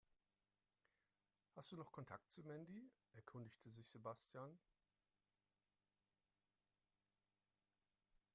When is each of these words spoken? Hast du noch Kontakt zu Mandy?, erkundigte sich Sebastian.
Hast 1.55 1.71
du 1.71 1.75
noch 1.77 1.91
Kontakt 1.91 2.31
zu 2.31 2.41
Mandy?, 2.41 2.91
erkundigte 3.13 3.69
sich 3.69 3.87
Sebastian. 3.87 4.57